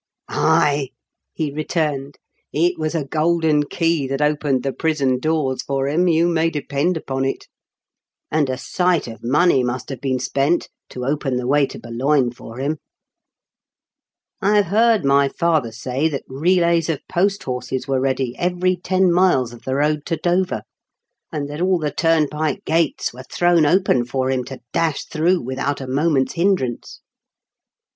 "Ayl" 0.31 0.87
he 1.31 1.51
returned. 1.53 2.17
*'It 2.51 2.75
was 2.79 2.95
a 2.95 3.05
golden 3.05 3.61
key 3.61 4.07
that 4.07 4.19
opened 4.19 4.63
the 4.63 4.73
prison 4.73 5.19
doors 5.19 5.61
for 5.61 5.87
him, 5.87 6.07
you 6.07 6.27
may 6.27 6.49
depend 6.49 6.97
upon 6.97 7.23
it; 7.23 7.47
and 8.31 8.49
a 8.49 8.57
sight 8.57 9.07
of 9.07 9.23
money 9.23 9.61
SMUGGLING 9.61 9.67
BEMINISGENOES. 9.67 9.67
271 9.67 9.67
must 9.67 9.89
have 9.89 10.01
been 10.01 10.19
spent 10.19 10.69
to 10.89 11.05
open 11.05 11.37
the 11.37 11.47
way 11.47 11.67
to 11.67 11.77
Boulogne 11.77 12.31
for 12.31 12.57
him. 12.57 12.79
I 14.41 14.55
have 14.55 14.65
heard 14.65 15.05
my 15.05 15.29
father 15.29 15.71
say 15.71 16.09
that 16.09 16.23
relays 16.27 16.89
of 16.89 17.01
post 17.07 17.43
horses 17.43 17.87
were 17.87 17.99
ready 18.01 18.35
every 18.39 18.77
ten 18.77 19.13
miles 19.13 19.53
of 19.53 19.65
the 19.65 19.75
road 19.75 20.07
to 20.07 20.17
Dover, 20.17 20.63
and 21.31 21.47
that 21.47 21.61
all 21.61 21.77
the 21.77 21.91
turnpike 21.91 22.65
gates 22.65 23.13
were 23.13 23.21
thrown 23.21 23.67
open 23.67 24.05
for 24.05 24.31
him 24.31 24.43
to 24.45 24.61
dash 24.73 25.05
through 25.05 25.41
without 25.41 25.79
a 25.79 25.85
moment's 25.85 26.33
hindrance." 26.33 27.01